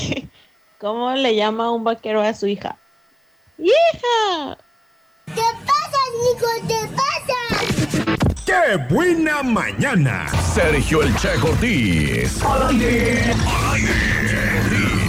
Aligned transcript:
¿Cómo 0.78 1.12
le 1.12 1.34
llama 1.34 1.70
un 1.70 1.84
vaquero 1.84 2.22
a 2.22 2.32
su 2.34 2.46
hija? 2.46 2.76
¡Hija! 3.58 4.56
¿Qué 5.26 5.42
pasa, 5.66 5.98
Nico? 6.24 6.46
¿Qué 6.66 6.88
pasa? 6.96 7.38
¡Qué 8.46 8.76
buena 8.92 9.42
mañana! 9.42 10.28
Sergio 10.54 11.02
El 11.02 11.14
Che 11.16 11.34
Cortés. 11.40 12.42
Al 12.42 12.68
aire. 12.68 13.32
Al 13.32 13.74
aire. 13.74 13.92
Che 14.28 14.36
Cortés. 14.62 15.00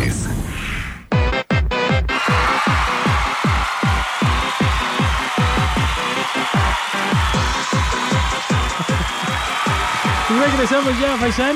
Regresamos 10.39 10.99
ya, 10.99 11.17
Faisán. 11.17 11.55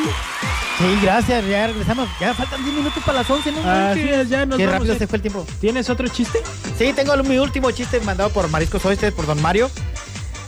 Sí, 0.78 1.00
gracias, 1.02 1.48
ya 1.48 1.68
regresamos. 1.68 2.10
Ya 2.20 2.34
faltan 2.34 2.64
10 2.64 2.76
minutos 2.76 3.02
para 3.04 3.20
las 3.20 3.30
11, 3.30 3.52
¿no? 3.54 3.62
Así 3.70 4.02
es, 4.10 4.28
ya 4.30 4.46
nos 4.46 4.58
Qué 4.58 4.66
vamos, 4.66 4.80
rápido 4.80 4.98
se 4.98 5.08
fue 5.08 5.18
el 5.18 5.22
tiempo. 5.22 5.46
¿Tienes 5.62 5.90
otro 5.90 6.08
chiste? 6.10 6.40
Sí, 6.78 6.92
tengo 6.94 7.16
mi 7.24 7.38
último 7.38 7.72
chiste 7.72 8.00
mandado 8.02 8.30
por 8.30 8.50
Mariscos 8.50 8.84
Oeste, 8.86 9.12
por 9.12 9.26
Don 9.26 9.42
Mario. 9.42 9.70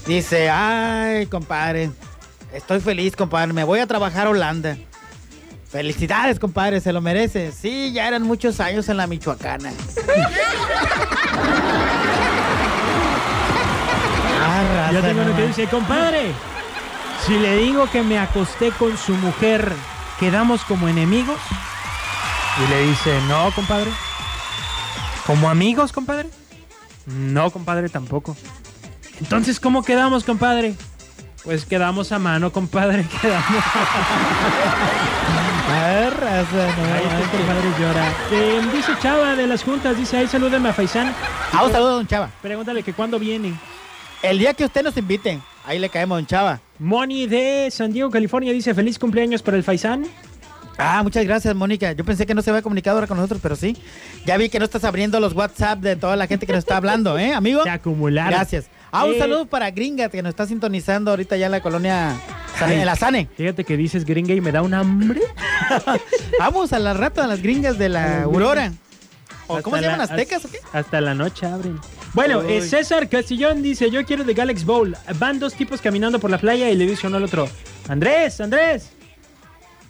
Dice, 0.06 0.50
ay, 0.50 1.28
compadre, 1.28 1.92
estoy 2.54 2.80
feliz, 2.82 3.16
compadre, 3.16 3.54
me 3.54 3.64
voy 3.64 3.80
a 3.80 3.88
trabajar 3.88 4.28
a 4.28 4.32
Holanda. 4.32 4.78
Felicidades, 5.70 6.40
compadre, 6.40 6.80
se 6.82 6.94
lo 6.94 7.02
merece. 7.02 7.52
Sí, 7.52 7.92
ya 7.94 8.08
eran 8.08 8.24
muchos 8.24 8.60
años 8.60 8.88
en 8.90 8.98
la 8.98 9.08
Michoacana. 9.08 9.72
Ah, 14.50 14.64
raza, 14.76 14.94
Ya 14.94 15.02
tengo 15.02 15.24
no 15.24 15.28
uno 15.28 15.36
que 15.36 15.48
dice, 15.48 15.68
compadre, 15.68 16.32
si 17.26 17.38
le 17.38 17.58
digo 17.58 17.90
que 17.92 18.02
me 18.02 18.18
acosté 18.18 18.72
con 18.72 18.98
su 18.98 19.14
mujer, 19.14 19.74
¿quedamos 20.20 20.64
como 20.64 20.88
enemigos? 20.88 21.40
Y 22.64 22.70
le 22.70 22.88
dice, 22.88 23.20
no, 23.28 23.52
compadre. 23.52 23.92
¿Como 25.26 25.50
amigos, 25.50 25.92
compadre? 25.92 26.30
No, 27.06 27.52
compadre, 27.52 27.90
tampoco. 27.90 28.36
Entonces, 29.20 29.60
¿cómo 29.60 29.84
quedamos, 29.84 30.24
compadre? 30.24 30.76
Pues 31.44 31.66
quedamos 31.66 32.12
a 32.12 32.20
mano, 32.20 32.52
compadre, 32.52 33.06
quedamos. 33.22 33.46
Ah, 35.70 36.10
raza, 36.10 36.46
no 36.78 36.94
Ahí 36.94 37.24
tu 37.30 37.38
compadre 37.38 37.70
llora. 37.78 38.14
Eh, 38.32 38.62
dice 38.74 38.94
Chava 39.02 39.36
de 39.36 39.48
las 39.48 39.64
juntas, 39.64 39.98
dice, 39.98 40.16
ahí 40.16 40.28
salúdeme 40.28 40.70
a 40.70 40.74
Faisán. 40.74 41.14
Ah, 41.52 41.66
un 41.66 41.72
saludo, 41.74 41.96
don 41.98 42.08
Chava. 42.08 42.30
Pregúntale 42.42 42.84
que 42.84 42.94
cuándo 42.94 43.20
viene. 43.20 43.54
El 44.22 44.40
día 44.40 44.54
que 44.54 44.64
usted 44.64 44.82
nos 44.82 44.96
invite, 44.96 45.42
ahí 45.66 45.78
le 45.78 45.90
caemos, 45.90 46.20
don 46.20 46.26
Chava. 46.26 46.62
Moni 46.80 47.26
de 47.28 47.70
San 47.72 47.92
Diego, 47.92 48.10
California, 48.12 48.54
dice, 48.54 48.74
feliz 48.74 49.00
cumpleaños 49.00 49.42
para 49.42 49.58
el 49.58 49.64
Faisán. 49.64 50.06
Ah, 50.78 51.02
muchas 51.02 51.26
gracias, 51.26 51.56
Mónica. 51.56 51.94
Yo 51.94 52.06
pensé 52.06 52.28
que 52.28 52.36
no 52.36 52.44
se 52.44 52.52
había 52.52 52.62
comunicado 52.62 52.98
ahora 52.98 53.08
con 53.08 53.18
nosotros, 53.18 53.40
pero 53.42 53.56
sí. 53.56 53.76
Ya 54.28 54.38
vi 54.38 54.48
que 54.50 54.60
no 54.60 54.66
estás 54.66 54.84
abriendo 54.84 55.20
los 55.20 55.34
WhatsApp 55.34 55.80
de 55.80 55.96
toda 55.96 56.16
la 56.16 56.28
gente 56.28 56.46
que 56.46 56.52
nos 56.54 56.60
está 56.60 56.78
hablando, 56.78 57.18
¿eh, 57.18 57.34
amigo? 57.34 57.64
Se 57.64 57.70
acumularon. 57.72 58.32
Gracias. 58.32 58.66
Ah, 58.92 59.06
un 59.06 59.16
Eh, 59.16 59.18
saludo 59.20 59.48
para 59.48 59.72
Gringa, 59.72 60.10
que 60.10 60.22
nos 60.22 60.30
está 60.30 60.46
sintonizando 60.46 61.10
ahorita 61.12 61.36
ya 61.36 61.48
en 61.48 61.52
la 61.54 61.62
colonia, 61.62 62.16
Sane- 62.60 62.80
en 62.80 62.86
la 62.86 62.96
Sane. 62.96 63.28
Fíjate 63.36 63.64
que 63.64 63.76
dices 63.76 64.06
gringa 64.06 64.34
y 64.36 64.40
me 64.42 64.52
da 64.52 64.62
un 64.62 64.74
hambre. 64.76 65.22
Vamos 66.40 66.72
a 66.74 66.80
la 66.80 66.94
rata 66.94 67.24
de 67.24 67.28
las 67.28 67.42
gringas 67.42 67.78
de 67.80 67.90
la 67.90 68.24
Aurora. 68.24 68.72
¿O 69.48 69.62
cómo 69.62 69.78
se 69.78 69.82
llaman, 69.82 69.98
la- 70.00 70.04
aztecas 70.06 70.46
o 70.46 70.50
qué? 70.52 70.60
Hasta 70.74 71.02
la 71.02 71.14
noche 71.16 71.46
abren. 71.48 71.80
Bueno, 72.14 72.42
eh, 72.42 72.62
César 72.62 73.10
Castillón 73.10 73.62
dice, 73.62 73.92
yo 73.92 74.06
quiero 74.06 74.24
de 74.24 74.34
Galax 74.34 74.66
Bowl. 74.66 74.96
Van 75.20 75.40
dos 75.40 75.54
tipos 75.54 75.82
caminando 75.82 76.20
por 76.20 76.32
la 76.32 76.38
playa 76.38 76.70
y 76.70 76.76
le 76.76 76.86
dice 76.86 77.08
uno 77.08 77.18
al 77.18 77.24
otro, 77.24 77.48
Andrés, 77.88 78.42
Andrés, 78.42 78.92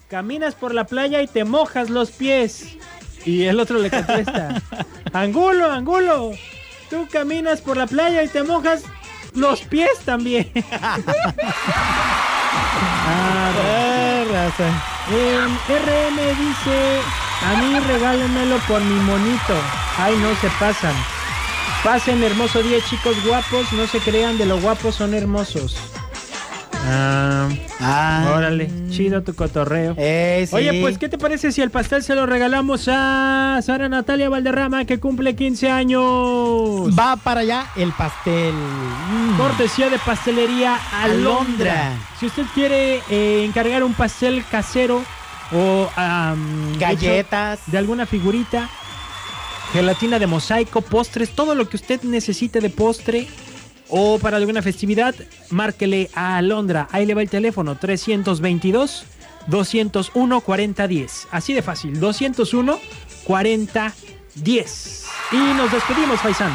caminas 0.10 0.56
por 0.56 0.74
la 0.74 0.86
playa 0.86 1.22
y 1.22 1.28
te 1.28 1.44
mojas 1.44 1.90
los 1.90 2.12
pies. 2.12 2.78
Y 3.26 3.44
el 3.44 3.60
otro 3.60 3.80
le 3.80 3.90
contesta, 3.90 4.62
Angulo, 5.14 5.72
Angulo, 5.72 6.32
tú 6.90 7.08
caminas 7.12 7.62
por 7.62 7.78
la 7.78 7.88
playa 7.88 8.24
y 8.24 8.28
te 8.28 8.44
mojas 8.44 8.84
los 9.34 9.62
pies 9.62 10.00
también. 10.06 10.52
Ah, 13.10 14.24
raza. 14.32 14.98
RM 15.10 16.18
dice, 16.38 17.00
a 17.46 17.62
mí 17.62 17.80
regálenmelo 17.80 18.58
por 18.68 18.82
mi 18.82 19.00
monito. 19.02 19.54
Ay, 19.98 20.16
no 20.18 20.36
se 20.36 20.50
pasan. 20.60 20.94
Pasen 21.84 22.22
hermoso 22.24 22.62
día, 22.64 22.78
chicos 22.90 23.16
guapos. 23.26 23.72
No 23.74 23.88
se 23.88 24.00
crean 24.00 24.38
de 24.38 24.46
lo 24.46 24.60
guapos, 24.60 24.96
son 24.96 25.14
hermosos. 25.14 25.78
Ah, 26.90 27.50
Ah. 27.80 28.34
órale, 28.36 28.70
chido 28.90 29.22
tu 29.22 29.36
cotorreo. 29.36 29.94
Eh, 29.98 30.46
sí. 30.50 30.56
Oye, 30.56 30.82
pues, 30.82 30.98
¿qué 30.98 31.10
te 31.10 31.18
parece 31.18 31.52
si 31.52 31.62
el 31.62 31.70
pastel 31.70 32.02
se 32.04 32.16
lo 32.16 32.26
regalamos 32.26 32.88
a 32.90 33.60
Sara 33.62 33.90
Natalia 33.90 34.30
Valderrama, 34.30 34.86
que 34.86 35.00
cumple 35.00 35.36
15 35.36 35.70
años? 35.70 36.02
Va 36.98 37.18
para 37.18 37.42
allá 37.42 37.68
el 37.76 37.92
pastel. 37.92 38.54
Mm. 38.54 39.38
Cortesía 39.38 39.90
de 39.90 40.00
pastelería 40.00 40.78
Alondra. 40.94 41.34
Alondra. 41.84 41.92
Si 42.20 42.26
usted 42.28 42.44
quiere 42.54 43.02
eh, 43.10 43.44
encargar 43.46 43.84
un 43.84 43.94
pastel 43.94 44.44
casero 44.50 45.04
o 45.54 45.90
am, 45.96 46.78
Galletas. 46.80 47.60
hecho 47.62 47.72
de 47.72 47.78
alguna 47.78 48.06
figurita, 48.06 48.70
gelatina 49.74 50.20
de 50.20 50.28
mosaico, 50.28 50.82
postres, 50.82 51.30
todo 51.32 51.56
lo 51.56 51.68
que 51.70 51.76
usted 51.78 52.02
necesite 52.04 52.60
de 52.60 52.70
postre 52.70 53.28
o 53.90 54.20
para 54.20 54.38
alguna 54.38 54.62
festividad, 54.62 55.16
márquele 55.50 56.10
a 56.14 56.38
Alondra. 56.38 56.88
Ahí 56.92 57.06
le 57.06 57.14
va 57.14 57.22
el 57.22 57.30
teléfono 57.30 57.78
322 57.78 59.06
201 59.48 60.42
4010. 60.42 61.28
Así 61.32 61.54
de 61.54 61.62
fácil, 61.62 62.00
201 62.00 62.80
4010. 63.24 65.06
Y 65.32 65.38
nos 65.38 65.72
despedimos, 65.72 66.20
Faisán. 66.20 66.52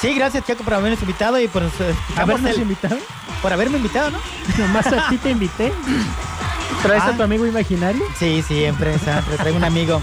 Sí, 0.00 0.12
gracias, 0.14 0.44
Chaco, 0.46 0.62
por 0.62 0.74
habernos 0.74 1.00
invitado 1.00 1.40
y 1.40 1.48
por, 1.48 1.62
eh, 1.62 1.68
¿Habernos 2.16 2.50
el- 2.54 2.62
invitado? 2.62 2.98
por 3.40 3.52
haberme 3.52 3.78
invitado, 3.78 4.10
¿no? 4.10 4.18
Nomás 4.58 4.86
a 4.88 5.08
ti 5.08 5.16
te 5.16 5.30
invité. 5.30 5.72
¿Traes 6.82 7.02
Ah. 7.02 7.08
a 7.08 7.16
tu 7.16 7.22
amigo 7.22 7.46
imaginario? 7.46 8.02
Sí, 8.18 8.42
siempre, 8.46 8.98
siempre 8.98 9.36
traigo 9.38 9.56
un 9.56 9.64
amigo 9.64 10.02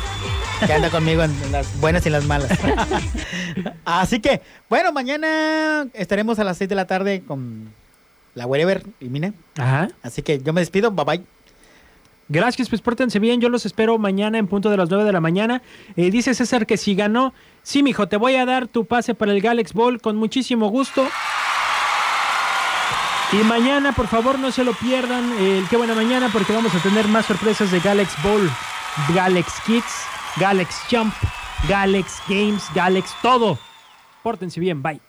que 0.66 0.74
anda 0.74 0.90
conmigo 0.90 1.24
en 1.24 1.52
las 1.52 1.80
buenas 1.80 2.06
y 2.06 2.10
en 2.10 2.14
las 2.14 2.26
malas. 2.26 2.50
Así 3.86 4.20
que, 4.20 4.42
bueno, 4.70 4.92
mañana 4.92 5.88
estaremos 5.94 6.40
a 6.40 6.44
las 6.44 6.58
6 6.58 6.70
de 6.70 6.76
la 6.76 6.88
tarde 6.88 7.24
con 7.26 7.72
la 8.36 8.46
Wherever 8.46 8.84
y 9.00 9.10
Mina. 9.10 9.34
Ajá. 9.58 9.90
Así 10.02 10.22
que 10.22 10.40
yo 10.40 10.54
me 10.54 10.62
despido, 10.62 10.92
bye 10.92 11.06
bye. 11.06 11.26
Gracias, 12.30 12.70
pues 12.70 12.82
pórtense 12.82 13.20
bien. 13.20 13.42
Yo 13.42 13.50
los 13.50 13.66
espero 13.66 13.98
mañana 13.98 14.38
en 14.38 14.48
punto 14.48 14.70
de 14.70 14.78
las 14.78 14.90
9 14.90 15.04
de 15.04 15.12
la 15.12 15.20
mañana. 15.20 15.62
Eh, 15.96 16.10
dice 16.10 16.34
César 16.34 16.66
que 16.66 16.78
si 16.78 16.96
ganó, 16.96 17.34
sí, 17.62 17.84
mijo, 17.84 18.08
te 18.08 18.18
voy 18.18 18.36
a 18.36 18.46
dar 18.46 18.68
tu 18.68 18.86
pase 18.86 19.14
para 19.14 19.34
el 19.34 19.42
Galax 19.42 19.74
Ball 19.74 20.02
con 20.02 20.16
muchísimo 20.16 20.70
gusto. 20.70 21.06
Y 23.34 23.44
mañana, 23.46 23.94
por 23.94 24.08
favor, 24.08 24.38
no 24.38 24.52
se 24.52 24.64
lo 24.64 24.74
pierdan. 24.74 25.32
El 25.40 25.68
Qué 25.68 25.76
buena 25.76 25.96
mañana, 25.96 26.30
porque 26.32 26.54
vamos 26.54 26.74
a 26.76 26.80
tener 26.80 27.08
más 27.08 27.26
sorpresas 27.26 27.72
de 27.72 27.80
Galax 27.80 28.14
Ball, 28.24 28.50
Galax 29.14 29.60
Kids, 29.66 30.06
Galax 30.38 30.76
Jump, 30.90 31.14
Galax 31.68 32.22
Games, 32.28 32.64
Galax 32.74 33.16
todo. 33.22 33.58
Pórtense 34.24 34.60
bien, 34.60 34.82
bye. 34.82 35.00